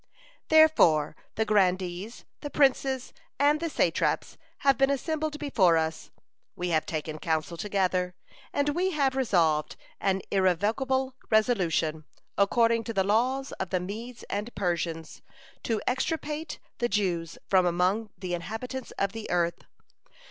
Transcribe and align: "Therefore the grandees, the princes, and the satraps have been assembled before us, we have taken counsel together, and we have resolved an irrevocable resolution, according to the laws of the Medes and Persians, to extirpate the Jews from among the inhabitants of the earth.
"Therefore 0.47 1.15
the 1.35 1.45
grandees, 1.45 2.25
the 2.39 2.49
princes, 2.49 3.13
and 3.37 3.59
the 3.59 3.69
satraps 3.69 4.35
have 4.65 4.75
been 4.75 4.89
assembled 4.89 5.37
before 5.37 5.77
us, 5.77 6.09
we 6.55 6.69
have 6.69 6.87
taken 6.87 7.19
counsel 7.19 7.55
together, 7.55 8.15
and 8.51 8.69
we 8.69 8.93
have 8.93 9.15
resolved 9.15 9.75
an 9.99 10.21
irrevocable 10.31 11.13
resolution, 11.29 12.05
according 12.35 12.83
to 12.85 12.93
the 12.93 13.03
laws 13.03 13.51
of 13.59 13.69
the 13.69 13.79
Medes 13.79 14.23
and 14.23 14.55
Persians, 14.55 15.21
to 15.65 15.79
extirpate 15.85 16.57
the 16.79 16.89
Jews 16.89 17.37
from 17.47 17.67
among 17.67 18.09
the 18.17 18.33
inhabitants 18.33 18.89
of 18.97 19.11
the 19.11 19.29
earth. 19.29 19.65